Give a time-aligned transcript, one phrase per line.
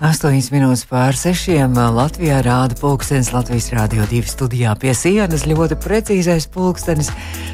[0.00, 1.50] 8 minūtes pār 6.
[1.92, 5.44] Latvijā rāda pulkstenis Latvijas Rādio 2 studijā pie sienas.
[5.44, 7.10] Ļoti precīzais pulkstenis.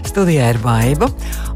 [0.06, 1.08] Studijā ir baiva.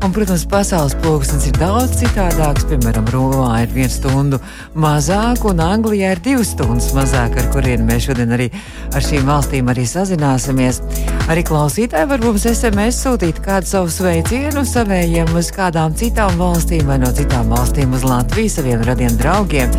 [0.02, 2.66] Un, protams, pasaules pulkstenis ir daudz citādāks.
[2.66, 4.40] Piemēram, Romā ir viena stunda
[4.74, 8.50] mazāk, un Anglijā ir divas stundas mazāk, ar kuriem mēs šodien arī
[8.90, 10.82] ar šīm valstīm arī sazināsimies.
[11.30, 16.98] Arī klausītāji var mums SMS sūtīt kādu savu sveicienu savējiem uz kādām citām valstīm vai
[16.98, 19.70] no citām valstīm uz Latviju saviem radiem draugiem.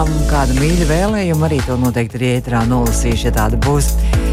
[0.00, 3.90] Pārziņām kāda mīļa vēlējuma arī to noteikti arī ētrā nolasīšu, ja tāda būs.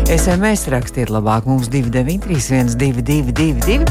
[0.08, 3.82] SMS rakstiet labāk mums 293, 1222.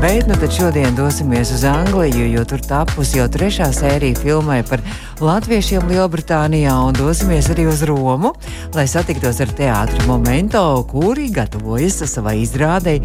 [0.00, 4.80] Bet nu tad šodien dosimies uz Angliju, jo tur tapusi jau trešā sērija filmai par
[5.20, 8.32] latviešiem Lielbritānijā, un dosimies arī uz Romu,
[8.72, 13.02] lai satiktos ar teātru momento, kuri gatavojas savai izrādei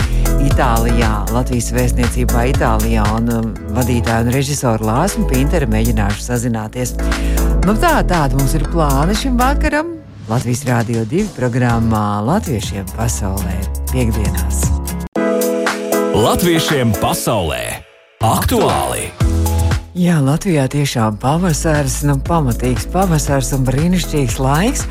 [0.47, 6.95] Itālijā, Latvijas vēstniecībā Itālijā, un um, vadītāju un režisoru Lāsmu Pinteru mēģināšu sazināties.
[7.67, 9.89] Nu tā, tāda mums ir plāna šim vakaram.
[10.29, 13.57] Latvijas Rādio 2 programmā Latviešiem pasaulē
[13.89, 14.61] piekdienās.
[16.15, 17.59] Latviešiem pasaulē
[18.23, 19.09] aktuāli!
[19.99, 24.87] Jā, Latvijā tiešām pavasars, nu, pamatīgs pavasars un brīnišķīgs laiks.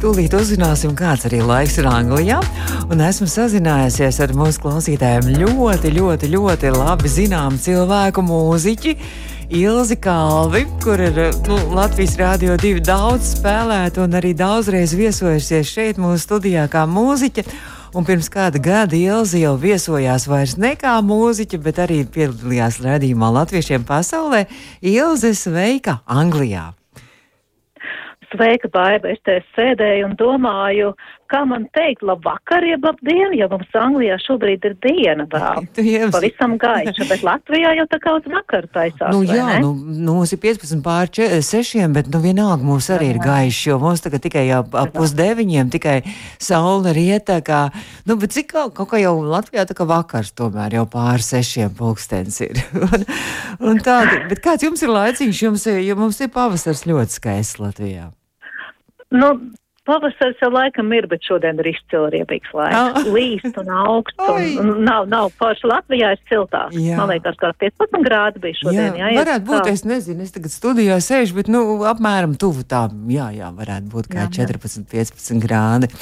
[0.00, 2.40] Tūlīt uzzināsim, kāds arī laiks ir Anglijā.
[2.88, 8.96] Un esmu sazinājusies ar mūsu klausītājiem ļoti, ļoti, ļoti labi zināmu cilvēku mūziķu.
[9.50, 16.00] Ilzi Kalvi, kur ir nu, Latvijas Rādio 2 daudz spēlēta un arī daudzreiz viesojusies šeit
[16.00, 17.44] mūsu studijā kā mūziķa.
[17.94, 23.28] Un pirms kāda gada Ilzi jau viesojās vairs ne kā mūziķa, bet arī piedalījās redzējumā
[23.36, 24.46] Latviešiem pasaulē.
[24.80, 26.70] Ilze sveika Anglijā!
[28.32, 29.12] Sveika, Baiba!
[29.12, 30.94] Es te sēdēju un domāju,
[31.34, 35.66] kā man teikt, labvakar, jeb labdien, jo mums Anglijā šobrīd ir diena vēl.
[36.14, 39.10] Pavisam gaiša, bet Latvijā jau tā kā uz vakaru taisās.
[39.14, 43.20] Nu, jā, nu, nu, mums ir 15 pār 6, bet nu vienalga mums arī ir
[43.22, 45.96] gaiši, jo mums tagad tikai ap pusdeviņiem, tikai
[46.42, 47.66] saule rieta, kā,
[48.08, 51.72] nu, bet cik kaut, kaut kā jau Latvijā tā kā vakars tomēr jau pār 6
[51.78, 52.62] pulkstens ir.
[52.86, 53.08] un,
[53.72, 58.10] un tā, bet kāds jums ir laiciņš, jums, jo mums ir pavasars ļoti skaists Latvijā?
[59.14, 59.34] Nu,
[59.84, 63.02] Pavasaris jau laikam ir, bet šodien ir izcili riebīgs laiks.
[63.02, 63.08] Oh.
[63.12, 64.16] Līst un augsts.
[64.24, 65.66] Un, un nav, nav forši.
[65.68, 66.72] Latvijā ir siltāk.
[66.72, 66.96] Jā.
[66.96, 68.96] Man liekas, kā 15 grādi bija šodien.
[68.96, 69.74] Jā, jā varētu būt, tā.
[69.76, 74.08] es nezinu, es tagad studijā sēžu, bet, nu, apmēram tuvu tā, jā, jā, varētu būt
[74.14, 75.92] kā jā, 14, 15 grādi.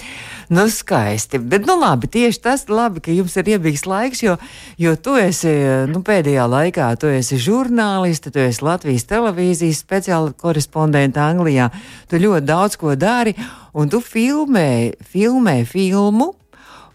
[0.52, 1.42] Nu, skaisti.
[1.42, 4.36] Bet, nu, labi, tieši tas labi, ka jums ir riebīgs laiks, jo,
[4.78, 5.50] jo tu esi,
[5.90, 11.72] nu, pēdējā laikā, tu esi žurnālisti, tu esi Latvijas televīzijas speciāla korespondenta Anglijā.
[12.06, 13.34] Tu ļoti daudz ko dari
[13.72, 16.32] un tu filmē, filmē filmu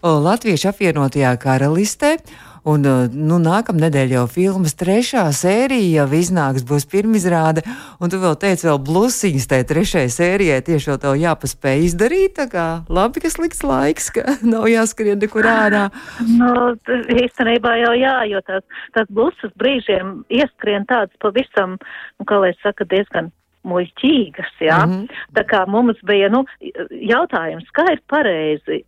[0.02, 2.18] Latviešu apvienotajā karalistē.
[2.68, 2.82] Un,
[3.14, 7.62] nu, nākamā nedēļa jau filmas trešā sērija jau iznāks, būs pirmizrāde.
[8.02, 12.34] Un tu vēl teici, vēl blusiņas tajā trešajai sērijai tieši jau tev jāpaspēj izdarīt.
[12.36, 15.86] Tā kā labi, ka slikts laiks, ka nav jāskrien nekur ārā.
[16.28, 16.76] Nu,
[17.16, 18.66] īstenībā jau jā, jo tās,
[18.98, 21.78] tās blusas brīžiem ieskrien tāds pavisam,
[22.18, 23.32] nu, kā lai saka, diezgan
[23.68, 24.82] muļķīgas, jā.
[24.86, 25.24] Mm -hmm.
[25.38, 26.44] Tā kā mums bija, nu,
[26.90, 28.82] jautājums, kā ir pareizi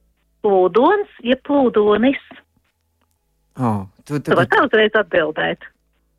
[0.45, 2.21] plūdons, ja plūdonis?
[3.61, 5.67] Oh, tu, tu, tu vari tā uzreiz atbildēt.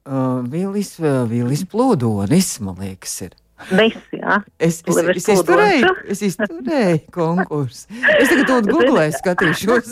[0.01, 3.37] Uh, Vilis, uh, Vilis plūdonis, man liekas, ir.
[3.69, 4.39] Nis, jā.
[4.57, 7.91] Es, es, es, es izturēju, es izturēju konkursu.
[8.17, 9.91] Es tagad to googlēju, skatīšos.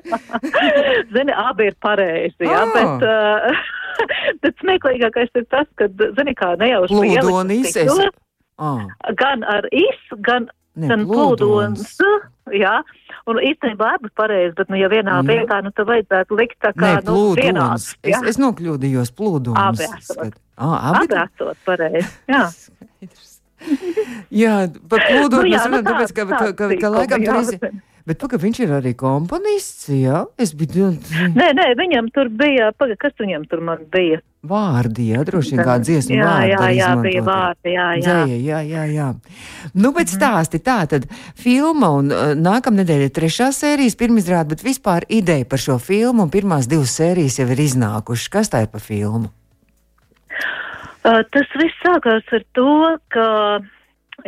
[1.14, 3.64] Zini, abi ir pareizi, jā, bet, uh,
[4.44, 5.88] bet smieklīgākais ir tas, ka,
[6.18, 7.76] zini, kā nejauši Plūdonis,
[8.60, 8.82] oh.
[9.20, 11.98] gan ar is, gan, ne, gan plūdons,
[12.56, 12.80] jā.
[13.30, 15.26] Un īstenībā abi pareizi, bet, nu, ja vienā jā.
[15.28, 17.92] vietā, nu, tad vajadzētu likt tā kā, ne, nu, vienāds.
[18.02, 19.60] Es, es nokļūdījos plūdons.
[19.60, 20.40] Abi esot.
[20.60, 22.46] Ah, abi, abi esot pareizi, jā.
[24.42, 24.56] jā,
[24.88, 27.54] par plūdu nu, jā, mēs runājam, nu, tāpēc, ka, ka, ka, ka, ka laikam tur
[27.58, 27.80] ir.
[28.08, 30.24] Bet pagaidi, viņš ir arī komponists, jā?
[30.40, 30.94] Es biju.
[31.36, 34.22] Nē, nē, viņam tur bija, pagaidi, kas viņam tur man bija?
[34.40, 36.28] Vārdi, jā, droši vien kā dziesmu jā.
[36.48, 38.04] Jā, jā, bija vārdi, jā, jā.
[38.06, 39.08] Dzēja, jā, jā, jā.
[39.74, 40.14] Nu, bet mhm.
[40.14, 41.04] stāsti tā, tad
[41.36, 46.32] filma un uh, nākamnedēļ ir trešā sērijas pirmizrāda, bet vispār ideja par šo filmu un
[46.32, 48.32] pirmās divas sērijas jau ir iznākušas.
[48.32, 49.28] Kas tā ir pa filmu?
[51.04, 52.72] Uh, tas viss sākās ar to,
[53.12, 53.28] ka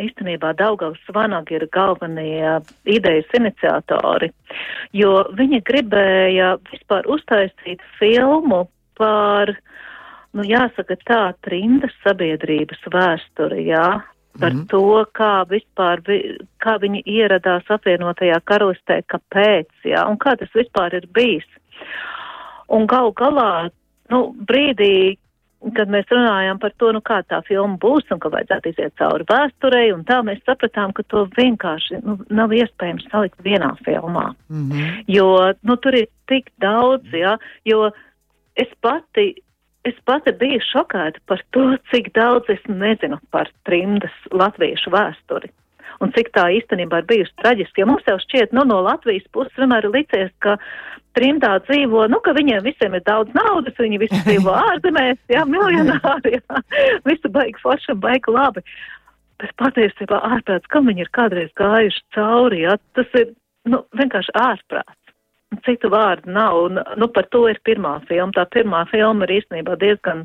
[0.01, 4.31] īstenībā Daugavs Vanagi ir galvenie idejas iniciatori,
[4.93, 8.65] jo viņi gribēja vispār uztaisīt filmu
[8.99, 9.53] par,
[10.33, 14.01] nu jāsaka tā, trindas sabiedrības vēsturi, jā,
[14.39, 14.67] par mm -hmm.
[14.67, 20.93] to, kā vispār, vi, kā viņi ieradās apvienotajā karalistē, kāpēc, jā, un kā tas vispār
[20.95, 21.45] ir bijis.
[22.67, 23.69] Un gal galā,
[24.09, 25.17] nu, brīdī,
[25.77, 29.27] kad mēs runājām par to, nu kā tā filma būs un ka vajadzētu iziet cauri
[29.29, 34.33] vēsturei, un tā mēs sapratām, ka to vienkārši nu, nav iespējams salikt vienā filmā.
[34.49, 35.03] Mm -hmm.
[35.07, 37.91] Jo, nu, tur ir tik daudz, jā, jo
[38.55, 39.33] es pati.
[39.83, 45.49] Es pati biju šokēta par to, cik daudz es nezinu par trimdas latviešu vēsturi
[46.03, 47.81] un cik tā īstenībā ir bijusi traģiski.
[47.81, 50.57] Jo mums jau šķiet, nu, no Latvijas puses vienmēr ir licies, ka
[51.17, 56.37] trimdā dzīvo, nu, ka viņiem visiem ir daudz naudas, viņi visi dzīvo ārzemēs, jā, miljonāri,
[56.39, 56.63] jā,
[57.09, 58.65] visu baigi forši un baigi labi.
[59.41, 63.33] Bet patiesībā ārprāts, kam viņi ir kādreiz gājuši cauri, jā, tas ir,
[63.69, 64.99] nu, vienkārši ārprāts.
[65.67, 68.31] Citu vārdu nav, un, nu, par to ir pirmā filma.
[68.33, 70.23] Tā pirmā filma ir īstenībā diezgan,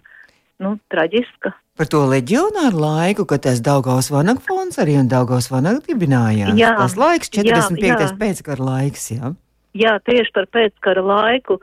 [0.64, 1.52] nu, traģiska.
[1.76, 6.56] Par to leģionāru laiku, kad tas Daugavs Vanagfons arī un Daugavs Vanag dibinājās.
[6.56, 6.72] Jā.
[6.80, 7.84] Tas laiks 45.
[7.84, 8.08] Jā, jā.
[8.22, 9.34] pēckara laiks, jā
[9.78, 11.58] jā, tieši par pēckara laiku,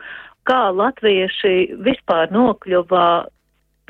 [0.45, 3.05] kā latvieši vispār nokļuva,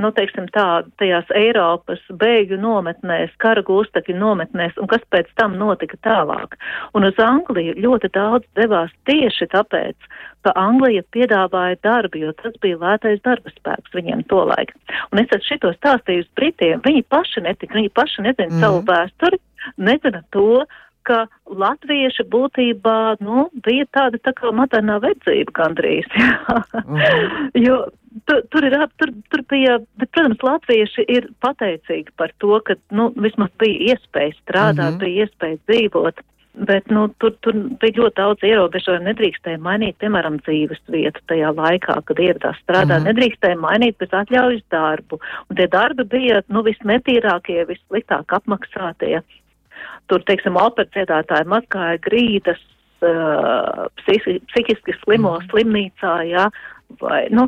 [0.02, 6.00] nu, teiksim tā, tajās Eiropas bēgļu nometnēs, kara gūstekļu nometnēs, un kas pēc tam notika
[6.04, 6.58] tālāk.
[6.98, 10.10] Un uz Angliju ļoti daudz devās tieši tāpēc,
[10.46, 14.76] ka Anglija piedāvāja darbu, jo tas bija lētais darba spēks viņiem tolaik.
[15.12, 18.64] Un es esmu šito stāstījusi Britiem, viņi paši netika, viņi paši nezina mm.
[18.64, 19.42] savu vēsturi,
[19.82, 20.66] nezina to,
[21.08, 26.10] ka latvieši būtībā, nu, bija tāda tā kā maternā vedzība gandrīz.
[26.88, 27.52] mm.
[27.62, 27.84] jo
[28.24, 33.10] tu, tur, ir, tur, tur bija, bet, protams, latvieši ir pateicīgi par to, ka, nu,
[33.20, 35.04] vismaz bija iespēja strādāt, mm -hmm.
[35.04, 36.26] bija iespēja dzīvot.
[36.56, 39.04] Bet, nu, tur, tur bija ļoti daudz ierobežojumu.
[39.10, 43.02] Nedrīkstēja mainīt, piemēram, dzīves vietu tajā laikā, kad ieradās strādāt.
[43.02, 43.08] Mm -hmm.
[43.12, 45.20] Nedrīkstēja mainīt pēc atļaujas darbu.
[45.50, 49.20] Un tie darbi bija, nu, visnetīrākie, vissliktāk apmaksātie.
[50.12, 52.60] Tur, teiksim, operas dziedātāji mazgāja grīdas
[53.06, 55.48] uh, psihiski slimo mm.
[55.52, 56.50] slimnīcā, jā,
[57.02, 57.48] vai, nu,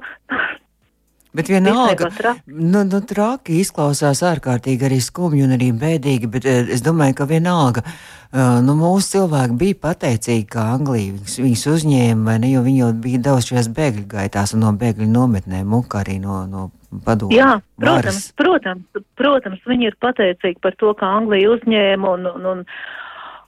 [1.37, 2.07] Bet vienalga,
[2.47, 7.83] nu, nu, traki izklausās ārkārtīgi arī skumji un arī bēdīgi, bet es domāju, ka vienalga,
[8.65, 13.21] nu, mūsu cilvēki bija pateicīgi, ka Anglija viņus uzņēma, vai ne, jo viņi jau bija
[13.27, 16.69] devušies bēgļu gaitās un no bēgļu nometnēm, muka arī no, no
[17.05, 17.35] padomu.
[17.35, 22.65] Jā, protams, protams, protams, viņi ir pateicīgi par to, ka Anglija uzņēma un, un, un,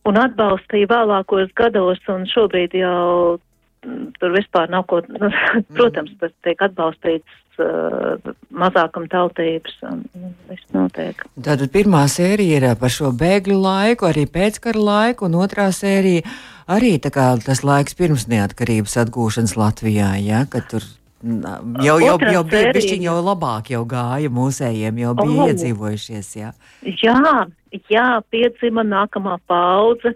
[0.09, 3.37] un atbalstīja vēlākos gados, un šobrīd jau
[3.85, 5.31] mm, tur vispār nav ko, nu,
[5.77, 10.05] protams, tas tiek atbalstīts uh, mazākuma tautības un
[10.51, 11.23] viss notiek.
[11.39, 16.27] Tātad pirmā sērija ir par šo bēgļu laiku, arī pēckara laiku, un otrā sērija
[16.69, 20.85] arī tā kā tas laiks pirms neatkarības atgūšanas Latvijā, ja, kad tur
[21.19, 25.49] Jau, jau, jau bija bišķiņ jau labāk, jau gāja mūsējiem, jau bija oh.
[25.51, 26.51] iedzīvojušies, jā.
[27.03, 27.33] Jā,
[27.91, 30.15] jā, piedzima nākamā paudze.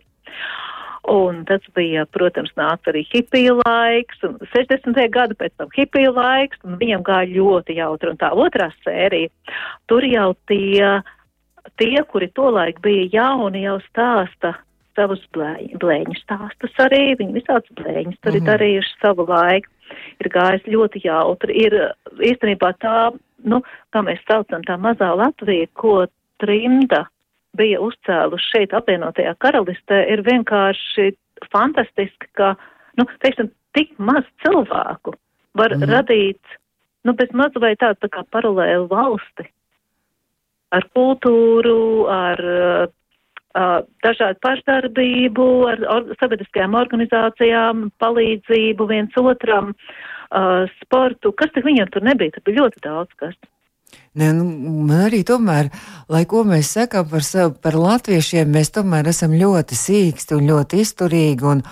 [1.11, 4.95] Un tas bija, protams, nāca arī hipiju laiks, un 60.
[5.11, 8.13] gada pēc tam hipiju laiks, un viņam gāja ļoti jautri.
[8.13, 9.27] Un tā otrā sērija,
[9.91, 11.01] tur jau tie,
[11.81, 14.55] tie kuri tolaik bija jauni, jau stāsta
[14.95, 18.39] savus blēņu, stāstus arī, viņi visāds blēņus tur mm -hmm.
[18.39, 19.69] ir darījuši savu laiku
[20.21, 21.55] ir gājis ļoti jautri.
[21.65, 21.77] Ir
[22.31, 23.11] īstenībā tā,
[23.47, 23.61] nu,
[23.93, 26.03] kā mēs saucam, tā mazā Latvija, ko
[26.43, 27.05] trimda
[27.57, 31.11] bija uzcēluši šeit apvienotajā karalistē, ir vienkārši
[31.53, 32.53] fantastiski, ka,
[32.97, 35.13] nu, teiksim, tik maz cilvēku
[35.57, 35.89] var mm.
[35.89, 36.57] radīt,
[37.05, 39.45] nu, bez maz vai tādu tā kā paralēlu valsti
[40.73, 42.39] ar kultūru, ar
[43.53, 49.73] dažādu pašdarbību, ar or, sabiedriskajām organizācijām, palīdzību viens otram,
[50.33, 51.33] uh, sportu.
[51.37, 52.33] Kas tik viņam tur nebija?
[52.33, 53.37] Tur bija ļoti daudz kas.
[54.17, 54.45] Ne, nu,
[54.87, 55.69] man arī tomēr,
[56.09, 60.81] lai ko mēs sakām par, savu, par latviešiem, mēs tomēr esam ļoti sīksti un ļoti
[60.81, 61.63] izturīgi un,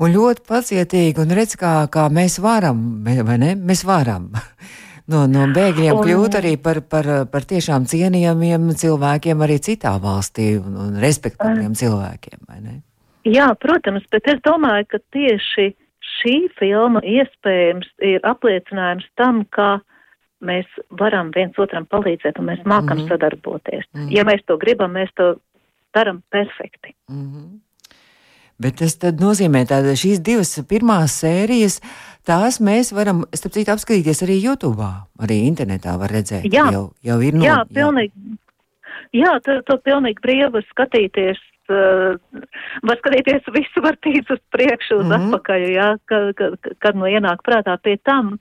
[0.00, 3.54] un ļoti pacietīgi un redz, kā, kā mēs varam, vai ne?
[3.56, 4.30] Mēs varam.
[5.08, 10.52] no, no bēgļiem un, kļūt arī par, par, par tiešām cienījamiem cilvēkiem arī citā valstī
[10.60, 12.80] un, un respektabliem cilvēkiem, vai ne?
[13.28, 15.70] Jā, protams, bet es domāju, ka tieši
[16.20, 19.78] šī filma iespējams ir apliecinājums tam, ka
[20.44, 23.08] mēs varam viens otram palīdzēt un mēs mākam mm -hmm.
[23.08, 23.84] sadarboties.
[23.92, 24.16] Mm -hmm.
[24.16, 25.34] Ja mēs to gribam, mēs to
[25.94, 26.94] daram perfekti.
[27.08, 27.58] Mm -hmm.
[28.58, 34.22] Bet tas nozīmē, ka šīs divas pirmās sērijas uh, Tās mēs varam, starp citu, apskatīties
[34.26, 34.86] arī YouTube,
[35.22, 36.48] arī internetā var redzēt.
[36.52, 38.36] Jā, jau, jau ir no, jā, pilnīgi.
[39.16, 41.40] Jā, to, to pilnīgi brīvi var skatīties.
[41.70, 42.18] Uh,
[42.82, 45.26] var skatīties visu, var tīt uz priekšu, uz mm -hmm.
[45.28, 48.38] atpakaļ, jā, kad, kad, kad nu ienāk prātā pie tam.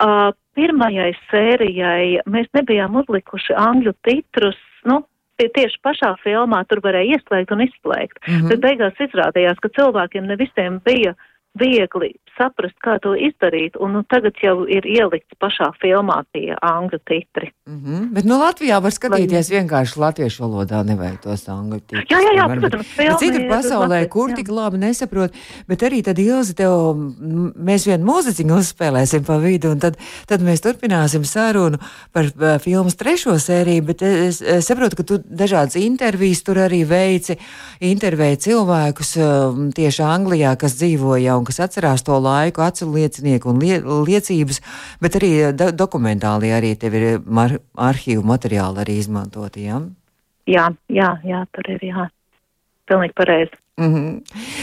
[0.00, 5.02] Uh, pirmajai sērijai mēs nebijām uzlikuši angļu titrus, nu,
[5.40, 8.18] tieši pašā filmā tur varēja ieslēgt un izslēgt.
[8.26, 8.34] Mm.
[8.34, 8.48] -hmm.
[8.48, 11.14] Bet beigās izrādījās, ka cilvēkiem ne visiem bija
[11.58, 17.00] viegli saprast, kā to izdarīt, un nu, tagad jau ir ielikts pašā filmā tie angļu
[17.08, 17.50] titri.
[17.68, 18.06] Mm -hmm.
[18.16, 22.06] Bet nu, Latvijā var skatīties vienkārši latviešu valodā, nevajag tos angļu titrus.
[22.10, 22.60] Jā, jā, jā, Varbūt.
[22.60, 24.36] protams, Bet filma Citur pasaulē, latviešu, kur jā.
[24.36, 25.30] tik labi nesaprot,
[25.68, 26.72] bet arī tad Ilzi tev,
[27.70, 31.78] mēs vienu mūziķu uzspēlēsim pa vidu, un tad, tad mēs turpināsim sarunu
[32.12, 36.84] par uh, filmas trešo sēriju, bet es, es saprotu, ka tu dažādas intervijas tur arī
[36.88, 37.36] veici,
[37.80, 43.62] intervēji cilvēkus uh, tieši Anglijā, kas dzīvoja un kas atcerās to laiku, acu liecinieku un
[43.62, 44.60] lie, liecības,
[45.02, 49.80] bet arī do, dokumentāli arī tev ir mar, arhīvu materiāli arī izmantoti, jā?
[50.50, 52.06] Jā, jā, jā, tur ir jā.
[52.90, 53.60] Pilnīgi pareizi.
[53.80, 54.20] Mm -hmm.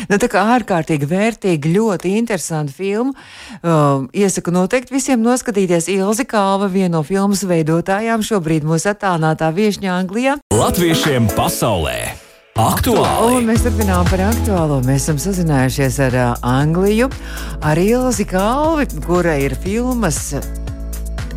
[0.09, 3.13] nu, tā kā ārkārtīgi vērtīga, ļoti interesanta filma.
[3.63, 9.91] Um, iesaku noteikti visiem noskatīties Ilzi Kāva, viena no filmas veidotājām, šobrīd mūsu attālinātā viešņā
[9.99, 10.37] Anglijā.
[10.53, 12.26] Latviešiem pasaulē
[12.57, 13.43] Un aktuāli!
[13.45, 14.79] mēs turpinām par aktuālo.
[14.81, 17.05] Mēs esam sazinājušies ar uh, Angliju,
[17.61, 20.31] ar Ilzi Kalvi, kura ir filmas.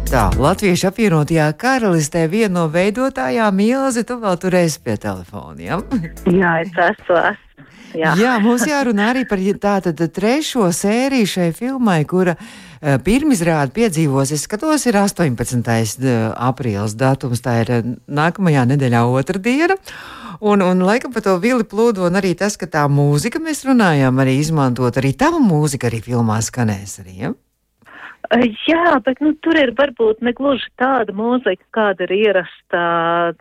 [0.08, 5.60] Tā, Latviešu apvienotajā karalistē viena no veidotājām Ilzi, tu vēl tur esi pie telefona.
[5.60, 5.78] Ja?
[6.24, 7.18] Jā, es esmu.
[7.20, 7.66] esmu.
[8.00, 8.14] Jā.
[8.16, 14.46] Jā, mums jārunā arī par tātad trešo sēriju šai filmai, kura uh, pirmizrāde piedzīvos, es
[14.48, 15.68] skatos, ir 18.
[15.68, 19.76] uh, aprīlis datums, tā ir uh, nākamajā nedēļā otrdiena.
[20.40, 24.22] Un, un laikam par to vili plūdu, un arī tas, ka tā mūzika mēs runājām,
[24.22, 27.32] arī izmantot, arī tava mūzika arī filmā skanēs arī, ja?
[28.64, 32.82] Jā, bet nu, tur ir varbūt ne gluži tāda mūzika, kāda ir ierasta,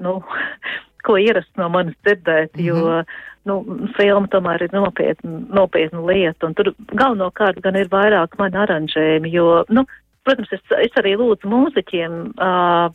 [0.03, 0.17] nu,
[1.07, 2.67] ko ierast no manis dzirdēt, mm -hmm.
[2.67, 3.03] jo
[3.47, 3.59] nu,
[3.97, 9.63] filma tomēr ir nopietna, nopietna lieta, un tur galvenokārt gan ir vairāk mani aranžējumi, jo,
[9.69, 9.85] nu,
[10.23, 12.89] protams, es, es arī lūdzu mūziķiem, uh,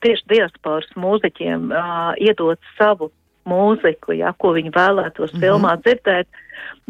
[0.00, 3.10] tieši diasporas mūziķiem, uh, iedot savu
[3.48, 5.42] mūziku, jā, ko viņi vēlētos mm -hmm.
[5.44, 6.28] filmā dzirdēt.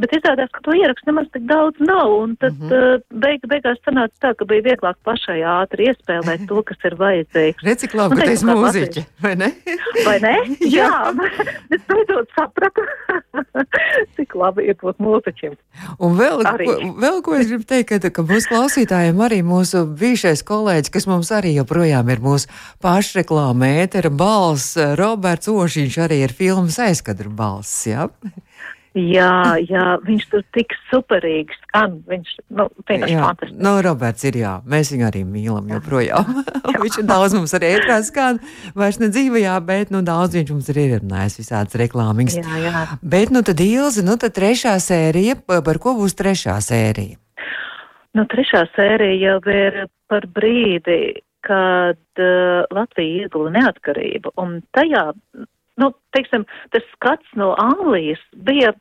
[0.01, 2.95] Bet izrādās, ka to ierakstu nemaz tik daudz nav, un tad mm -hmm.
[2.97, 7.65] uh, beig, beigās sanāca tā, ka bija vieglāk pašai ātri iespēlēt to, kas ir vajadzīgs.
[7.67, 9.53] Redz, cik labi, Nu, ka tu esi mūziķi, vai ne?
[10.09, 10.35] Vai ne?
[10.77, 10.89] Jā.
[10.93, 11.13] Jā,
[11.77, 12.85] es beidzot sapratu,
[14.17, 15.57] cik labi ir būt mūziķim.
[16.03, 16.67] Un vēl, Arī.
[16.69, 21.09] ko, vēl ko es gribu teikt, ka, ka mūsu klausītājiem arī mūsu bijušais kolēģis, kas
[21.11, 22.51] mums arī joprojām ir mūsu
[22.85, 28.09] pašreklāma ētera balss, Roberts Ošiņš arī ir filmas aizkadra balss, jā?
[28.93, 31.95] Jā, jā, viņš tur tik superīgi skan.
[32.11, 33.63] Viņš, nu, vienkārši Jā, fantastiski.
[33.65, 36.29] no Roberts ir jā, mēs viņu arī mīlam joprojām.
[36.83, 38.43] viņš ir daudz mums arī ētrā skan,
[38.77, 42.37] vairs ne dzīvajā, bet, nu, daudz viņš mums ir ierunājis visādas reklāmiņas.
[42.43, 42.85] Jā, jā.
[43.01, 47.17] Bet, nu, tad Ilzi, nu, tad trešā sērija, pa- par ko būs trešā sērija?
[48.13, 54.35] Nu, trešā sērija jau ir par brīdi, kad uh, Latvija ieguva neatkarību.
[54.39, 55.09] Un tajā,
[55.81, 58.73] nu, teiksim, tas skats no Anglijas bija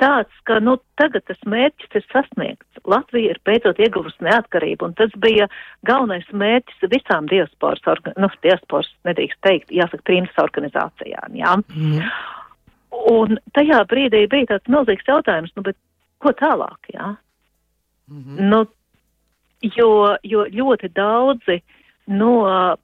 [0.00, 2.80] tāds, ka, nu, tagad tas mērķis ir sasniegts.
[2.88, 5.48] Latvija ir beidzot ieguvusi neatkarību, un tas bija
[5.88, 7.82] galvenais mērķis visām diasporas,
[8.16, 11.56] nu, diasporas nedrīkst teikt, jāsaka, trījums organizācijām, jā.
[11.76, 12.12] Mm.
[13.10, 15.78] Un tajā brīdī bija tāds milzīgs jautājums, nu, bet
[16.20, 17.14] ko tālāk, jā?
[18.10, 18.48] Mm -hmm.
[18.50, 18.64] Nu,
[19.76, 21.60] jo, jo ļoti daudzi
[22.06, 22.74] no uh,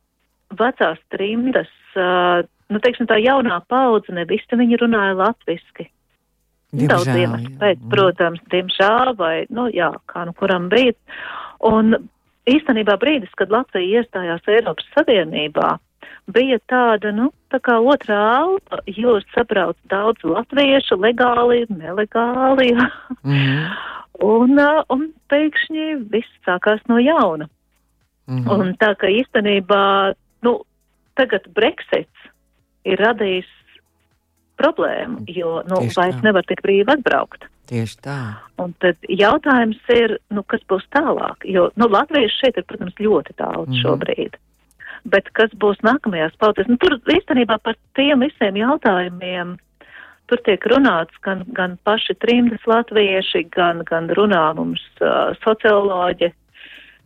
[0.50, 5.90] vecās trimdas, uh, nu, teiksim, tā jaunā paudze, ne visi viņi runāja latviski.
[6.76, 10.98] Daudz Diemžēl, iemeslu pēc, protams, diemžēl, vai, nu, jā, kā nu kuram brīdis.
[11.64, 11.94] Un
[12.50, 15.76] īstenībā brīdis, kad Latvija iestājās Eiropas Savienībā,
[16.34, 22.72] bija tāda, nu, tā kā otrā alpa, jo sabrauc daudz latviešu, legāli, nelegāli.
[23.22, 23.60] Mhm.
[24.24, 27.50] Un, uh, un pēkšņi viss sākās no jauna.
[28.24, 28.46] Mhm.
[28.48, 30.52] Un tā ka īstenībā, nu,
[31.20, 32.30] tagad Brexits
[32.86, 33.50] ir radījis
[34.60, 36.24] problēmu, jo, nu, Tieši vairs tā.
[36.24, 37.44] nevar tik brīvi atbraukt.
[37.66, 38.20] Tieši tā.
[38.62, 41.44] Un tad jautājums ir, nu, kas būs tālāk?
[41.50, 43.80] Jo, nu, latvieši šeit ir, protams, ļoti daudz mm.
[43.82, 44.38] šobrīd.
[45.10, 46.70] Bet kas būs nākamajās paudzēs?
[46.70, 49.56] Nu, tur īstenībā par tiem visiem jautājumiem
[50.30, 56.32] tur tiek runāts gan, gan paši trimdas latvieši, gan, gan runā mums uh, socioloģi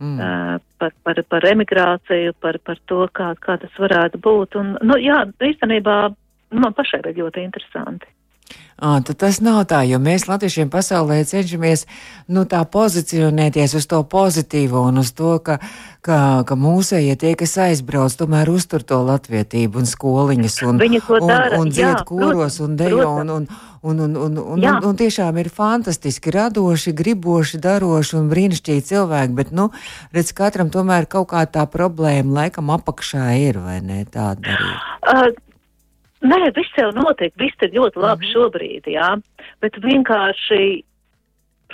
[0.01, 0.61] Mm.
[0.81, 4.57] par, par, par emigrāciju, par, par to, kā, kā tas varētu būt.
[4.57, 5.97] Un, nu, jā, īstenībā
[6.57, 8.09] man pašai bija ļoti interesanti.
[8.81, 11.83] À, tas nav tā, jo mēs latviešiem pasaulē cenšamies
[12.33, 15.59] nu, tā pozicionēties uz to pozitīvo un uz to, ka,
[16.01, 16.17] ka,
[16.49, 21.69] ka mūsējie tie, kas aizbrauc, tomēr uztur to latvietību un skoliņas un, un, dara, un
[21.69, 23.45] dzied kūros un dejo un, un,
[23.85, 29.37] un, un, un, un, un, un tiešām ir fantastiski, radoši, griboši, daroši un brīnišķīgi cilvēki,
[29.43, 29.69] bet, nu,
[30.09, 34.75] redz, katram tomēr kaut kā tā problēma laikam apakšā ir, vai ne, tāda arī.
[35.05, 35.50] Uh,
[36.21, 38.33] Nē, viss jau notiek, viss ir ļoti labi -hmm.
[38.33, 39.09] šobrīd, jā,
[39.61, 40.83] bet vienkārši,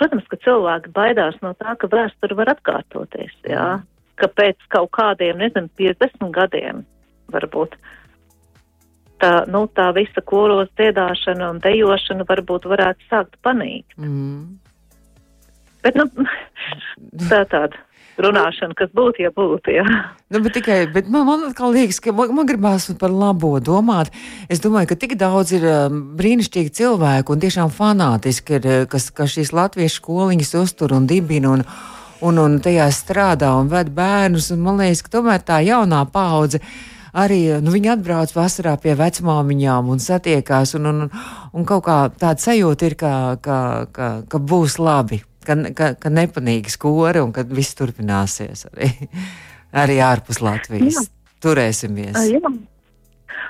[0.00, 3.86] protams, ka cilvēki baidās no tā, ka vēsture var atkārtoties, jā, -hmm.
[4.16, 6.86] ka pēc kaut kādiem, nezinu, 50 gadiem
[7.28, 7.76] varbūt
[9.20, 13.96] tā, nu, tā visa koros dziedāšana un dejošana varbūt varētu sākt panīkt.
[13.98, 14.58] Mm.
[15.82, 16.08] Bet, nu,
[17.30, 17.76] tā tāda
[18.22, 19.74] runāšana, kas būtu, ja būtu.
[19.78, 19.84] Jā.
[20.28, 24.10] Nu, bet tikai, bet man, man liekas, ka man, man gribās par labo domāt.
[24.52, 29.08] Es domāju, ka tik daudz ir um, brīnišķīgi cilvēki un tiešām fanātiski, ir, uh, kas,
[29.14, 31.54] kas šīs latviešu skoliņas uztur un dibina.
[31.56, 31.64] Un,
[32.20, 34.50] un, un tajā strādā un ved bērnus.
[34.54, 36.62] Un man liekas, ka tomēr tā jaunā paudze
[37.18, 40.74] arī nu, viņi atbrauc vasarā pie vecmāmiņām un satiekās.
[40.78, 41.08] Un, un,
[41.54, 43.58] un kaut kā tāda sajūta ir, ka, ka,
[43.94, 48.90] ka, ka būs labi ka, ka, ka nepanīgi skora un ka viss turpināsies arī,
[49.84, 51.00] arī ārpus Latvijas.
[51.00, 51.06] Jā.
[51.38, 52.18] Turēsimies.
[52.32, 52.50] Jā.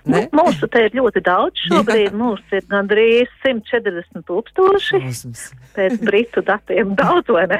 [0.08, 0.22] Ne?
[0.36, 1.60] Mūsu te ir ļoti daudz.
[1.68, 5.00] Šobrīd mums ir gandrīz 140 tūkstoši.
[5.02, 5.42] Šausmas.
[5.76, 7.58] Pēc britu datiem daudz, vai ne?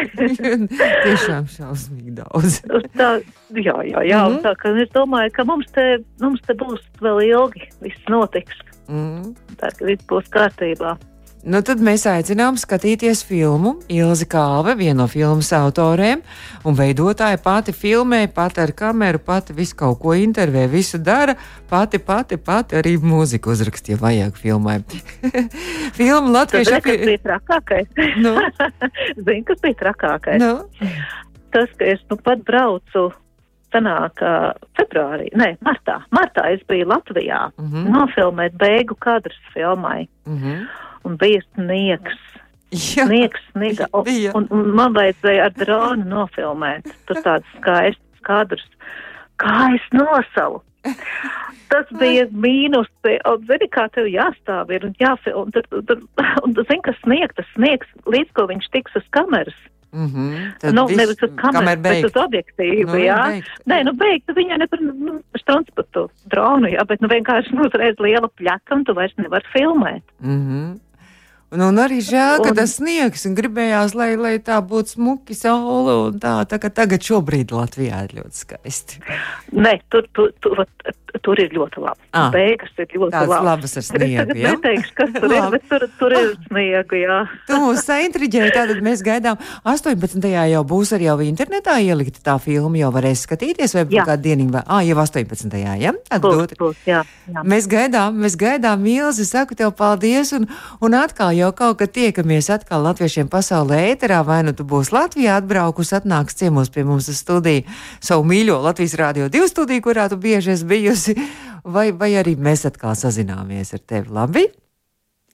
[1.05, 2.61] Tiešām šausmīgi daudz.
[2.97, 3.11] tā,
[3.57, 4.23] jā, jā, jā.
[4.23, 4.41] Mm -hmm.
[4.47, 5.87] tā, ka es domāju, ka mums te,
[6.23, 8.65] mums te būs vēl ilgi, viss notiks.
[8.89, 9.35] Mm -hmm.
[9.57, 10.97] Tā, ka viss būs kārtībā.
[11.47, 16.25] Nu, tad mēs aicinām skatīties filmu Ilzi Kāve, viena no filmas autoriem
[16.67, 17.39] un veidotāja.
[17.43, 21.37] Pati filmē, pati ar kameru, pati visu kaut ko intervē, visu dara.
[21.71, 24.81] Pati, pati, pati arī mūziku uzrakstīja, vajag filmai.
[25.99, 26.91] Filma Latvijas monēta.
[26.91, 28.03] Tas bija trakākais.
[28.25, 28.35] Nu?
[29.29, 30.43] Zini, kas bija trakākais?
[30.43, 30.91] Nu?
[31.55, 33.13] Tas, ka es nu pat braucu
[33.71, 34.25] sanāk
[34.75, 36.01] februārī, nē, martā.
[36.11, 37.89] Martā es biju Latvijā mm -hmm.
[37.95, 40.09] nofilmēt beigu kadrus filmai.
[40.27, 42.25] Mm -hmm un bija sniegs.
[42.69, 46.91] Jā, sniegs, sniega, un, un, un man vajadzēja ar dronu nofilmēt.
[47.09, 48.67] Tur tāds skaists kadrs.
[49.41, 50.61] Kā es nosalu?
[51.69, 52.89] Tas bija mīnus,
[53.49, 57.51] zini, kā tev jāstāv ir un jāfilm, un, un, un, un, zini, ka sniegs, tas
[57.57, 59.59] sniegs, līdz ko viņš tiks uz kameras.
[59.93, 60.49] Mm -hmm.
[60.61, 63.21] Tad nu, viss, nevis uz kameras, bet uz objektīvu, nu, jā.
[63.29, 63.63] Beigt.
[63.67, 67.97] Nē, nu beigt, viņa ne par, nu, transportu dronu, jā, bet nu vienkārši nu, uzreiz
[67.99, 70.05] liela pļaka, un tu vairs nevar filmēt.
[70.21, 70.79] Mm -hmm.
[71.49, 72.57] Un, un arī žēl, ka un...
[72.59, 77.05] tas sniegs, un gribējās, lai, lai tā būtu smuki saule, un tā, tā ka tagad
[77.09, 79.01] šobrīd Latvijā ir ļoti skaisti.
[79.57, 80.61] Nē, tur, tur, tur,
[81.25, 82.07] tur ir ļoti labi.
[82.13, 83.13] Ah, Beigas ir ļoti.
[83.15, 84.53] Tādas labas ar sniegu, jā?
[84.55, 87.19] Neteikšu, kas tur ir, bet tur, tur ir sniegu, jā.
[87.49, 90.29] Tu mūs saintriģēji, tātad mēs gaidām 18.
[90.53, 94.65] jau būs arī jau internetā ielikta tā filma, jau varēs skatīties, vai kāda dieniņa, vai,
[94.67, 95.59] ah, jau 18.
[95.83, 95.95] jā?
[96.23, 97.45] Būs, būs, jā, jā.
[97.49, 100.49] Mēs gaidām, mēs gaidām, Milzi, saku tev paldies, un,
[100.85, 105.39] un atkal jau kaut kad tiekamies atkal latviešiem pasaulē ēterā, vai nu tu būsi Latvijā
[105.41, 107.65] atbraukus, atnāks ciemos pie mums uz studiju,
[108.05, 110.98] savu mīļo Latvijas Rādio 2 studiju, kurā tu bieži esi bijusi,
[111.65, 114.11] vai, vai arī mēs atkal sazināmies ar tevi.
[114.15, 114.47] Labi?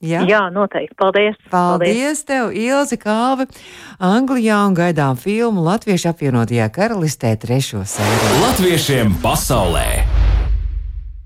[0.03, 0.25] Jā?
[0.27, 0.95] Jā, noteikti.
[0.99, 1.37] Paldies.
[1.49, 3.47] Paldies, Paldies tev, Ilzi Kāve.
[4.03, 8.43] Anglijā un gaidām filmu Latviešu apvienotajā karalistē trešo sēriju.
[8.43, 10.14] Latviešiem pasaulē!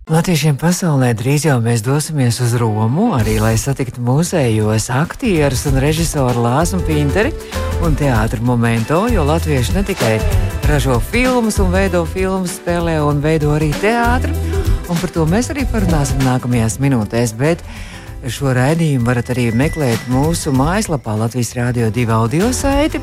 [0.10, 6.42] Latviešiem pasaulē drīz jau mēs dosimies uz Romu, arī lai satiktu mūsējos aktierus un režisoru
[6.48, 7.30] Lāsu Pinteri
[7.86, 10.16] un teātru momento, jo latvieši ne tikai
[10.66, 14.34] ražo filmas un veido filmas, spēlē un veido arī teātru,
[14.90, 17.62] un par to mēs arī parunāsim nākamajās minūtēs, bet
[18.26, 22.98] šo raidījumu varat arī meklēt mūsu mājaslapā Latvijas Rādio 2 audio saiti.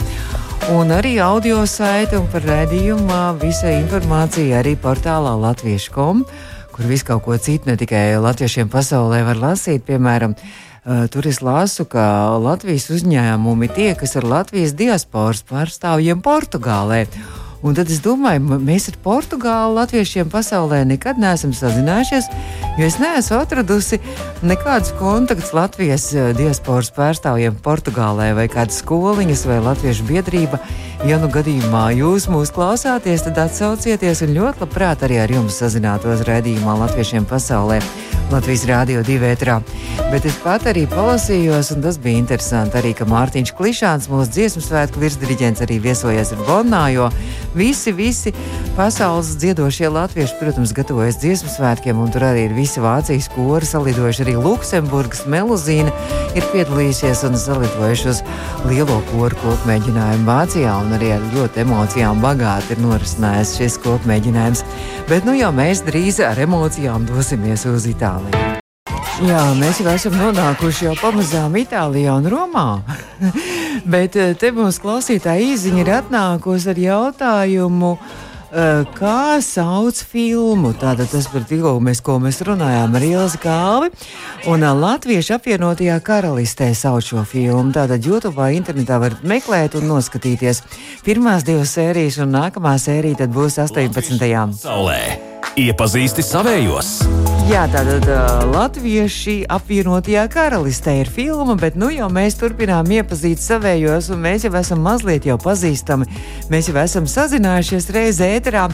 [0.75, 6.27] Un arī audio saite un par raidījumu visa informācija arī portālā latviešu.com
[6.77, 9.87] kur visu kaut ko citu, ne tikai latviešiem pasaulē var lasīt.
[9.89, 17.07] Piemēram, uh, tur es lasu, ka Latvijas uzņēmumi tiekas ar Latvijas diasporas pārstāvjiem Portugālē.
[17.65, 22.29] Un tad es domāju, mēs ar Portugālu latviešiem pasaulē nekad neesam sazinājušies,
[22.77, 23.99] jo es neesmu atradusi
[24.45, 30.61] nekādus kontaktus Latvijas diasporas pārstāvjiem Portugālē vai kādas skoliņas vai latviešu biedrība.
[31.05, 36.25] Ja nu gadījumā jūs mūs klausāties, tad atsaucieties un ļoti labprāt arī ar jums sazinātos
[36.25, 37.83] raidījumā Latviešiem pasaulē.
[38.27, 39.61] Latvijas Rādio 2 vētrā.
[40.11, 44.63] Bet es pat arī palasījos, un tas bija interesanti arī, ka Mārtiņš Klišāns, mūsu dziesmu
[44.65, 47.07] svētku virsdiriģents, arī viesojies ar Bonnā, jo
[47.55, 48.33] visi, visi
[48.75, 54.25] pasaules dziedošie latvieši, protams, gatavojas dziesmu svētkiem, un tur arī ir visi Vācijas kori salidojuši,
[54.27, 55.95] arī Luksemburgas meluzīna
[56.35, 58.25] ir piedalījusies un salidojuši uz
[58.67, 64.63] lielo koru kopmēģinājumu Vācijā un arī ar ļoti emocijām bagāti ir norisinājies šis kopmēģinājums.
[65.11, 68.63] Bet nu jau mēs drīz ar emocijām dosimies uz Itāliju.
[69.25, 72.67] Jā, mēs jau esam nonākuši jau pamazām Itālijā un Romā.
[73.93, 77.95] Bet eh, te mums klausītāja īziņa ir atnākusi ar jautājumu.
[78.97, 80.73] Kā sauc filmu.
[80.81, 83.93] Tātad tas par tikko mēs, ko mēs runājām ar Ilzi Kāli.
[84.51, 87.75] Un Latviešu apvienotajā karalistē sauc šo filmu.
[87.77, 90.65] Tātad YouTube, internetā varat meklēt un noskatīties.
[91.07, 94.61] Pirmās divas sērijas un nākamā sērija būs 18.
[94.65, 95.01] Saulē
[95.57, 97.36] iepazīsti savējos!
[97.47, 98.09] Jā, tātad
[98.51, 104.51] Latvieši apvienotajā karalistē ir filma, bet nu jau mēs turpinām iepazīt savējos, un mēs jau
[104.59, 106.09] esam mazliet jau pazīstami.
[106.51, 108.65] Mēs jau esam sazinājušies reizē ēterā.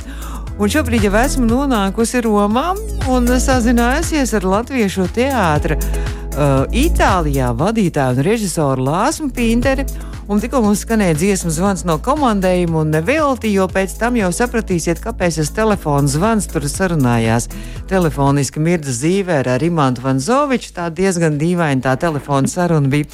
[0.57, 2.71] Un šobrīd jau esmu nonākusi Romā
[3.13, 9.85] un sazinājusies ar Latviešu teātru uh, Itālijā vadītāju un režisoru Lāsmu Pinteri.
[10.31, 15.03] Un tikko mums skanēja dziesmas zvans no komandējuma, un nevelti, jo pēc tam jau sapratīsiet,
[15.03, 17.49] kāpēc tas telefons zvans tur sarunājās.
[17.91, 23.11] Telefoniski Mirza Zīvēra ar Imantu Vanzoviču, tā diezgan dīvaina tā telefona saruna bija.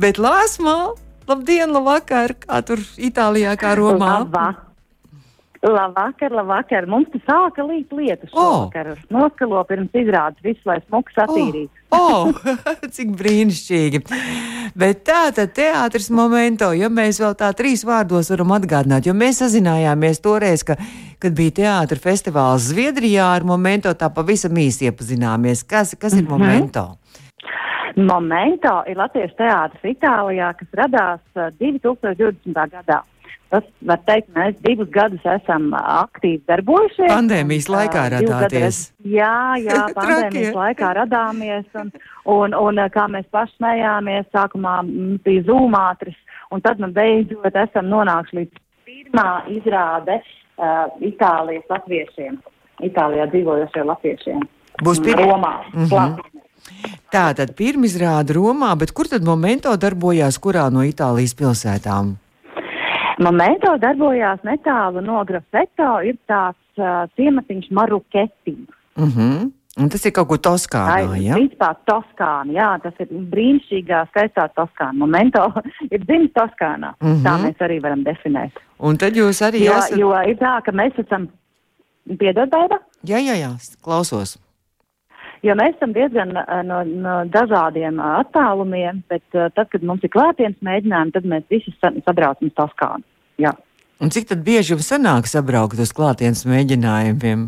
[0.00, 0.94] Bet Lāsmā,
[1.28, 4.22] labdien, labvakar, kā tur Itālijā, kā Romā.
[4.24, 4.65] Labvakar.
[5.62, 6.86] Labvakar, labvakar.
[6.90, 8.92] Mums te sāka līt lietas šovakar.
[8.92, 9.06] Oh.
[9.16, 11.72] Noskalo pirms izrādes visu, lai smuks attīrītu.
[11.96, 12.28] Oh,
[12.70, 14.02] oh, cik brīnišķīgi.
[14.76, 19.40] Bet tā tad teātris momento, ja mēs vēl tā trīs vārdos varam atgādināt, jo mēs
[19.44, 20.76] sazinājāmies toreiz, ka,
[21.22, 25.64] kad bija teātra festivāls Zviedrijā ar momento tā pavisam īsi iepazināmies.
[25.64, 26.38] Kas, kas ir mm -hmm.
[26.38, 26.86] momento?
[27.96, 32.52] Momento ir Latvijas teātris Itālijā, kas radās 2020.
[32.52, 33.00] gadā.
[33.46, 37.12] Tas, var teikt, mēs divus gadus esam aktīvi darbojušies.
[37.12, 38.80] Pandēmijas laikā radāties.
[39.06, 41.68] Jā, jā, pandēmijas laikā radāmies.
[41.78, 41.92] Un,
[42.34, 44.80] un, un kā mēs paši smējāmies, sākumā
[45.22, 46.18] bija zūmātris,
[46.50, 52.42] un tad nu beidzot esam nonākuši līdz pirmā izrāde uh, Itālijas latviešiem,
[52.90, 54.44] Itālijā dzīvojošiem latviešiem.
[54.82, 55.22] Būs pirmā.
[55.22, 55.54] Romā.
[55.72, 56.42] Mm -hmm.
[57.14, 62.16] Tā tad pirmizrāda Romā, bet kur tad momento darbojās kurā no Itālijas pilsētām?
[63.18, 68.56] Momento darbojās netālu no Grafeto, ir tāds uh, ciematiņš Maruketi.
[68.96, 69.52] Mm -hmm.
[69.76, 71.34] Un tas ir kaut kur Toskānā, jā?
[71.36, 74.92] Principā Toskāna, jā, tas ir brīnišķīgā, skaistā Toskāna.
[74.92, 75.52] Momento
[75.94, 77.22] ir dzimis Toskānā, mm -hmm.
[77.24, 78.52] tā mēs arī varam definēt.
[78.78, 79.98] Un tad jūs arī jo, esat...
[79.98, 81.28] Jo ir tā, ka mēs esam,
[82.18, 82.78] piedod, Baiba?
[83.04, 83.52] Jā, jā, jā,
[83.82, 84.45] klausos
[85.42, 86.32] jo mēs esam diezgan
[86.68, 91.92] no, no dažādiem attālumiem, bet tad, kad mums ir klātienes mēģinājumi, tad mēs visi sa
[92.06, 93.04] sabraucam Toskānu.
[93.42, 93.52] Jā.
[94.00, 97.46] Un cik tad bieži jums sanāk sabraukt uz klātienes mēģinājumiem?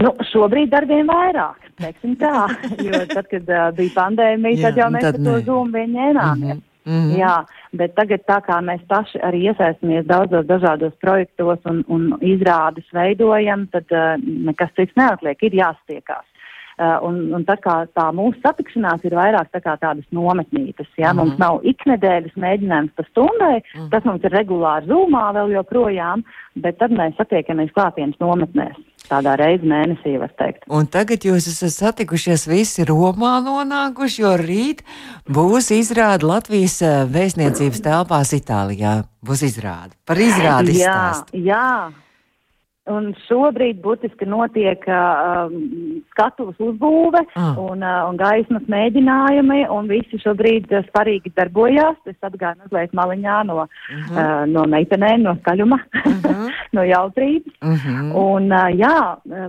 [0.00, 2.46] Nu, šobrīd darbiem vairāk, teiksim tā,
[2.86, 6.42] jo tad, kad uh, bija pandēmija, Jā, tad jau mēs tad to zūmu vien ņēmāmies.
[6.42, 6.66] Mm -hmm.
[6.84, 7.18] Mm -hmm.
[7.18, 7.44] Jā,
[7.76, 13.66] bet tagad tā kā mēs paši arī iesaistamies daudzos dažādos projektos un, un izrādes veidojam,
[13.66, 16.24] tad uh, nekas cits neatliek, ir jāstiekās.
[16.80, 21.18] Uh, un, un tā kā tā mūsu satikšanās ir vairāk tā tādas nometnītas, ja, mm
[21.20, 26.24] mums nav iknedēļas mēģinājums pa stundai, mm tas mums ir regulāri zūmā vēl joprojām,
[26.56, 28.80] bet tad mēs satiekamies klātienes nometnēs.
[29.10, 30.64] Tādā reizē mēnesī, var teikt.
[30.72, 34.80] Un tagad jūs esat satikušies visi Romā nonākuši, jo rīt
[35.28, 36.80] būs izrāda Latvijas
[37.12, 39.02] vēstniecības telpās Itālijā.
[39.20, 41.34] Būs izrāda par izrādi izstāst.
[41.36, 42.08] Jā, jā.
[42.88, 45.50] Un šobrīd būtiski notiek uh,
[46.14, 47.58] skatuves uzbūve ah.
[47.60, 51.98] un, uh, un gaismas mēģinājumi, un visi šobrīd uh, svarīgi darbojās.
[52.08, 54.16] Es atgāju mazliet maliņā no, uh -huh.
[54.16, 56.48] uh, no meitenēm, no skaļuma, uh -huh.
[56.72, 57.52] no jautrības.
[57.60, 58.10] Uh -huh.
[58.16, 58.98] Un uh, jā,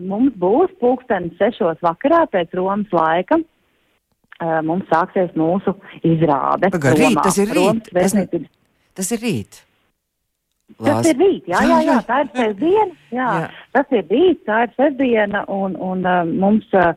[0.03, 3.39] mums būs pulkstenis sešos vakarā pēc Romas laika.
[4.41, 6.69] Uh, mums sāksies mūsu izrāde.
[6.71, 7.91] Pagar, rīt, tas ir rīt.
[7.93, 8.13] Tas,
[8.93, 9.70] tas ir rīt.
[10.81, 13.49] Tas ir rīt, jā, jā, jā, tā ir sestdiena, jā, jā.
[13.75, 16.91] tas ir rīt, tā ir sestdiena, un, un uh, mums uh,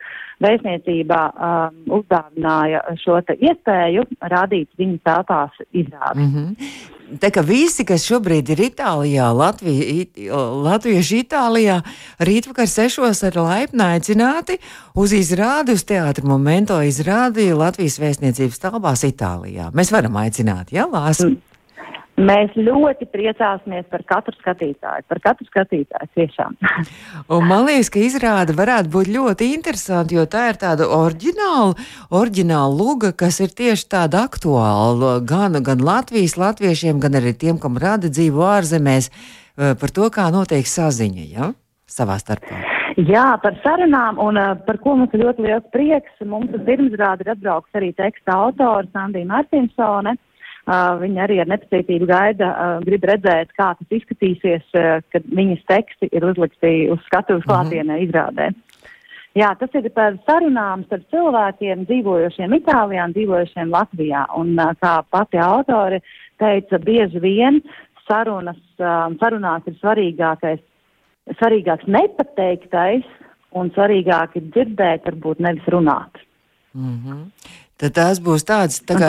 [0.45, 6.21] vēstniecībā uh, uzdāvināja šo iespēju rādīt viņu telpās izrādi.
[6.21, 6.93] Mm -hmm.
[7.21, 10.17] Tā kā visi, kas šobrīd ir Itālijā, Latvija, it,
[10.65, 11.83] Latvieši Itālijā,
[12.19, 14.57] rītvakar sešos ir laipni aicināti
[14.97, 19.71] uz izrādi, uz teātra momento izrādi Latvijas vēstniecības telpās Itālijā.
[19.77, 21.29] Mēs varam aicināt, jā, Lāsa?
[21.29, 21.54] Mm.
[22.15, 26.53] Mēs ļoti priecāsimies par katru skatītāju, par katru skatītāju tiešām.
[27.35, 31.75] Un man liekas, ka izrāde varētu būt ļoti interesanti, jo tā ir tāda oriģināla,
[32.15, 37.81] oriģināla luga, kas ir tieši tāda aktuāla gan, gan Latvijas latviešiem, gan arī tiem, kam
[37.83, 41.51] rada dzīvo ārzemēs, eh, par to, kā notiek saziņa, ja?
[41.91, 42.61] savā starpā.
[42.95, 46.15] Jā, par sarunām, un uh, par ko mums ir ļoti liels prieks.
[46.23, 50.15] Mums uz pirmsrādi ir atbrauks arī teksta autors Andija Martinsone.
[50.15, 50.34] Uh,
[50.67, 52.51] viņi arī ar nepacietību gaida,
[52.85, 54.65] grib redzēt, kā tas izskatīsies,
[55.13, 57.51] kad viņas teksti ir uzlikti uz skatuves mhm.
[57.51, 58.53] klātienē izrādē.
[59.35, 64.21] Jā, tas ir par sarunām starp cilvēkiem dzīvojošiem Itālijā un dzīvojošiem Latvijā.
[64.39, 65.99] Un kā pati autori
[66.39, 67.59] teica, bieži vien
[68.07, 70.63] sarunas, sarunās ir svarīgākais
[71.41, 73.07] svarīgāks nepateiktais
[73.57, 76.21] un svarīgāk ir dzirdēt, varbūt nevis runāt.
[76.75, 77.21] Mm -hmm.
[77.75, 79.09] Tad tās būs tādas tā kā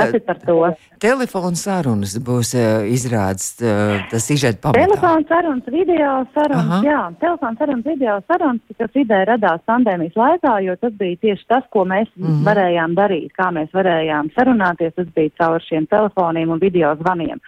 [1.04, 4.88] telefona sarunas, būs uh, izrādes uh, tas izžēt pamatā.
[4.88, 6.80] Telefona sarunas, video sarunas, Aha.
[6.88, 11.70] jā, telefona sarunas, video sarunas, kas ideja radās pandēmijas laikā, jo tas bija tieši tas,
[11.70, 12.42] ko mēs mm -hmm.
[12.50, 17.40] varējām darīt, kā mēs varējām sarunāties, tas bija caur šiem telefoniem un video zvaniem.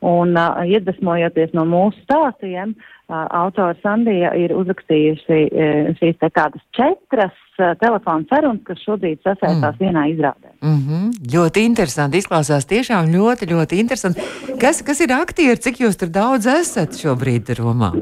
[0.00, 6.62] Un uh, iedvesmojoties no mūsu stāstiem, uh, autora Sandija ir uzrakstījusi uh, šīs te kādas
[6.76, 9.82] četras uh, telefonu sarunas, kas šobrīd sasaistās mm.
[9.82, 10.52] vienā izrādē.
[10.62, 11.10] Mm -hmm.
[11.34, 12.18] Ļoti interesanti.
[12.18, 14.20] Izklausās tiešām ļoti, ļoti interesanti.
[14.60, 15.56] Kas, kas ir aktieri?
[15.56, 17.92] Cik jūs tur daudz esat šobrīd Romā?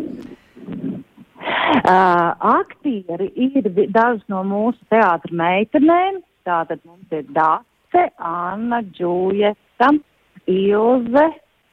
[1.81, 6.23] Uh, aktieri ir dažas no mūsu teātra meitenēm.
[6.45, 9.89] Tātad mums ir Dāce, Anna, Džūjeta,
[10.47, 11.31] Ilze,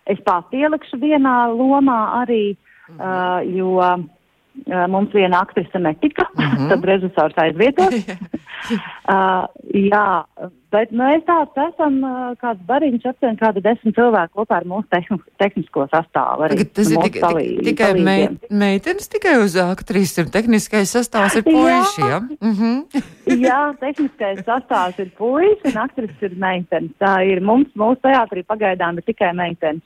[0.07, 2.55] Es pati ielikšu vienā lomā arī,
[2.89, 3.41] mm -hmm.
[3.43, 6.67] uh, jo uh, mums viena aktrise netika, mm -hmm.
[6.69, 7.93] tad režisors aizvietos.
[9.09, 9.45] uh,
[9.93, 10.23] jā,
[10.77, 11.95] Bet mēs tāds esam,
[12.37, 16.43] kāds bariņš aptuveni kāda desmit cilvēku kopā ar mūsu tehn tehnisko sastāvu.
[16.45, 18.27] Arī, Tagad tas ir tikai, palī, tikai mei,
[18.61, 22.09] meitenes, tikai uz aktrises ir tehniskais sastāvs ir puiši, jā?
[22.11, 22.19] Ja?
[22.21, 23.01] Mm -hmm.
[23.47, 26.93] jā, tehniskais sastāvs ir puiši un aktrises ir meitenes.
[27.01, 29.81] Tā ir mums, mūsu teātrī pagaidām ir tikai meitenes.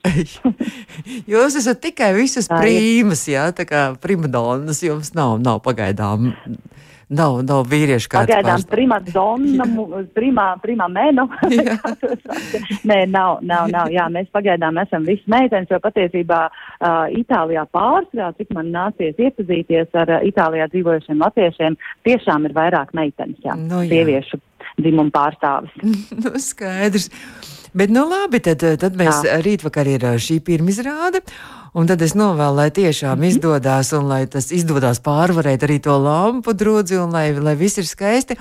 [1.32, 6.34] Jūs esat tikai visas prīmas, jā, tā kā primadonas jums nav, nav pagaidām.
[7.12, 8.30] Nav, nav vīriešu kāds.
[8.32, 9.66] Pagaidām prima donna,
[10.16, 11.26] primā, primā menu.
[12.90, 13.92] Nē, nav, nav, nav.
[13.92, 19.92] Jā, mēs pagaidām esam visi meitenes, jo patiesībā uh, Itālijā pārsvarā, cik man nācies iepazīties
[20.00, 21.76] ar uh, Itālijā dzīvojušiem latviešiem,
[22.08, 23.92] tiešām ir vairāk meitenes, jā, no, jā.
[23.92, 24.40] sieviešu
[24.80, 25.76] dzimumu pārstāvis.
[26.24, 27.12] nu, skaidrs.
[27.74, 29.40] Bet, nu labi, tad, tad mēs jā.
[29.46, 31.24] rītvakar ir šī pirmizrāde.
[31.72, 33.30] Un tad es novēlu, lai tiešām mhm.
[33.30, 37.88] izdodas, un lai tas izdodas pārvarēt arī to lampu drudzi, un lai, lai viss ir
[37.88, 38.36] skaisti.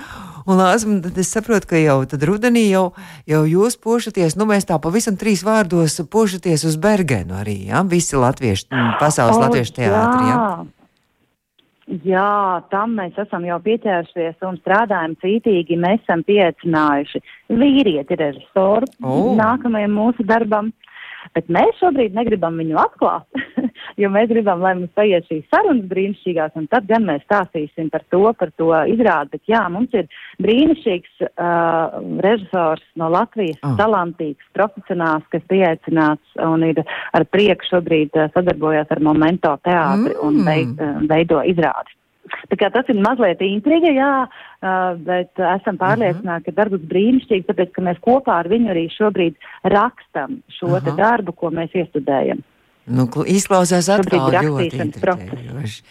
[0.49, 2.89] Un lāsam, tad es saprotu, ka jau tad rudenī jau,
[3.29, 7.85] jau jūs pošaties, nu mēs tā pavisam trīs vārdos pošaties uz Bergenu arī, ja?
[7.87, 8.67] visi latvieši,
[8.99, 10.35] pasaules oh, latviešu teātri, jā.
[10.35, 10.80] Ja?
[12.07, 15.75] Jā, tam mēs esam jau pieķēršies un strādājam cītīgi.
[15.79, 17.19] Mēs esam pieaicinājuši
[17.51, 19.33] vīrieti režisoru oh.
[19.35, 20.71] nākamajam mūsu darbam.
[21.35, 23.27] Bet mēs šobrīd negribam viņu atklāt,
[24.01, 28.03] jo mēs gribam, lai mums paiet šīs sarunas brīnišķīgās, un tad gan mēs stāstīsim par
[28.13, 29.37] to, par to izrādi.
[29.37, 30.09] Bet jā, mums ir
[30.43, 33.77] brīnišķīgs uh, režisors no Latvijas, oh.
[33.79, 40.21] talantīgs, profesionāls, kas pieaicināts un ir ar prieku šobrīd uh, sadarbojās ar Momento teātri mm.
[40.27, 41.97] un veid, uh, veido izrādi.
[42.51, 47.73] Tā kā tas ir mazliet intriga, jā, uh, bet esam pārliecināti, ka darbs brīnišķīgi, tāpēc,
[47.75, 50.95] ka mēs kopā ar viņu arī šobrīd rakstam šo Aha.
[50.99, 52.43] darbu, ko mēs iestudējam.
[52.91, 55.83] Nu, izklausās atkal ļoti intriģējoši.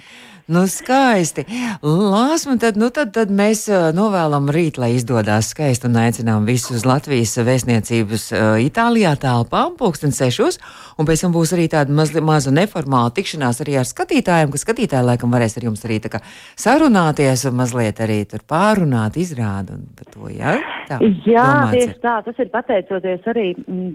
[0.51, 1.45] Nu, skaisti.
[1.87, 6.83] Lāsmu, tad, nu, tad, tad mēs uh, novēlam rīt, lai izdodas skaisti un aicinām visus
[6.89, 10.59] Latvijas vēstniecības uh, Itālijā telpām pulksten sešos.
[10.99, 15.07] Un pēc tam būs arī tāda maz, maza neformāla tikšanās arī ar skatītājiem, ka skatītāji
[15.07, 16.01] laikam varēs ar jums arī
[16.59, 20.57] sarunāties un mazliet arī tur pārunāt, izrādu un par to, jā?
[20.91, 20.99] Tā,
[21.31, 22.17] jā, tieši tā.
[22.27, 23.47] Tas ir pateicoties arī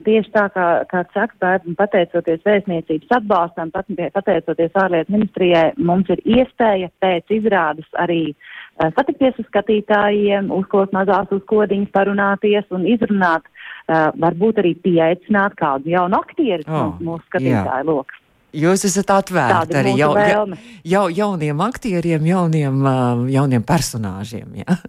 [0.07, 6.91] tieši tā, kā, kā saka, pateicoties vēstniecības atbalstam, pateicoties ārlietu ministrijai, mums ir iespēja iespēja
[7.03, 14.62] pēc izrādes arī uh, satikties ar skatītājiem, uzkot mazās uzkodiņas, parunāties un izrunāt, uh, varbūt
[14.63, 18.21] arī pieaicināt kādu jaunu aktieru oh, mūsu skatītāju lokus.
[18.55, 20.45] Jūs esat atvērti arī jau, ja,
[20.88, 24.62] jau, jauniem aktieriem, jauniem, uh, jauniem personāžiem.
[24.63, 24.79] Ja?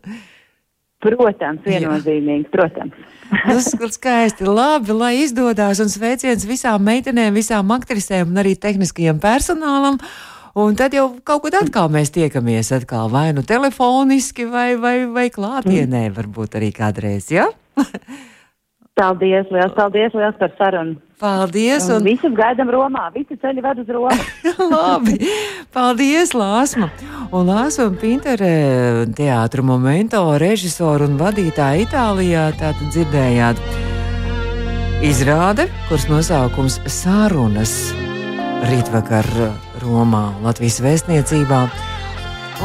[1.03, 2.95] Protams, viennozīmīgi, protams.
[3.29, 4.47] Tas ir skaisti.
[4.49, 9.99] Labi, lai izdodas un sveiciens visām meitenēm, visām aktrisēm un arī tehniskajam personālam.
[10.57, 15.27] Un tad jau kaut kad atkal mēs tiekamies atkal vai nu telefoniski, vai, vai, vai
[15.29, 16.15] klātienē, mm.
[16.17, 17.29] varbūt arī kādreiz.
[17.29, 17.51] Ja?
[18.97, 20.97] paldies, liels paldies, liels par sarunu.
[21.21, 21.91] Paldies!
[21.93, 22.05] Un...
[22.05, 24.17] Visus gaidām Romā, visi ceļi ved uz Romu.
[24.73, 25.19] Labi,
[25.77, 26.89] paldies, Lāsma!
[27.37, 28.55] Un Lāsma Pintere,
[29.17, 33.61] teātra momento režisoru un vadītāja Itālijā, tātad dzirdējāt
[35.05, 37.79] izrāde, kuras nosaukums Sārunas
[38.69, 41.61] rītvakar Romā, Latvijas vēstniecībā.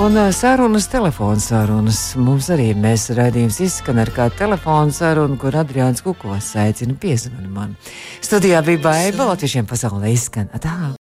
[0.01, 1.99] Un eh, sarunas, telefona sarunas.
[2.15, 7.75] Mums arī mēs raidījums izskan ar kādu telefonu sarunu, kur Adriāns Kukos aicina piezvanīt man.
[8.23, 10.49] Studijā bija Baiba, Latviešiem pasaulē izskan.
[10.55, 10.95] Atā.